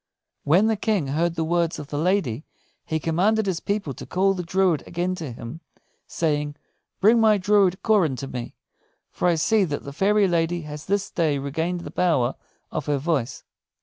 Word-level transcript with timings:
When 0.43 0.65
the 0.65 0.75
King 0.75 1.09
heard 1.09 1.35
the 1.35 1.43
words 1.43 1.77
of 1.77 1.89
the 1.89 1.97
lady, 1.99 2.43
he 2.85 2.99
commanded 2.99 3.45
his 3.45 3.59
people 3.59 3.93
to 3.93 4.05
call 4.07 4.33
the 4.33 4.41
druid 4.41 4.81
again 4.87 5.13
to 5.13 5.31
him, 5.31 5.61
saying, 6.07 6.55
"Bring 6.99 7.19
my 7.21 7.37
druid 7.37 7.83
Coran 7.83 8.15
to 8.15 8.27
me; 8.27 8.55
for 9.11 9.27
I 9.27 9.35
see 9.35 9.63
that 9.63 9.83
the 9.83 9.93
fairy 9.93 10.27
lady 10.27 10.61
has 10.61 10.87
this 10.87 11.11
day 11.11 11.37
regained 11.37 11.81
the 11.81 11.91
power 11.91 12.33
of 12.71 12.87
her 12.87 12.97
voice." 12.97 13.43